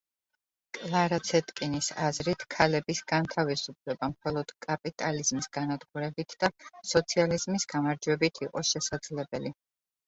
კლარა 0.77 1.19
ცეტკინის 1.31 1.89
აზრით 2.05 2.45
ქალების 2.55 3.03
განთავისუფლება 3.13 4.11
მხოლოდ 4.15 4.55
კაპიტალიზმის 4.69 5.51
განადგურებით 5.61 6.37
და 6.45 6.51
სოციალიზმის 6.97 7.73
გამარჯვებით 7.77 8.45
იყო 8.51 8.67
შესაძლებელი. 8.75 9.57